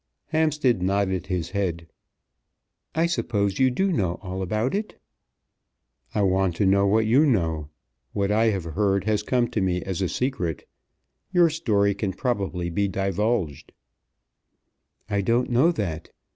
[0.29, 1.85] Hampstead nodded his head.
[2.95, 4.99] "I suppose you do know all about it?"
[6.15, 7.69] "I want to know what you know.
[8.11, 10.67] What I have heard has come to me as a secret.
[11.31, 13.73] Your story can probably be divulged."
[15.07, 16.09] "I don't know that.